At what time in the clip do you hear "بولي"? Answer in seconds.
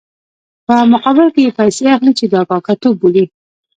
3.01-3.25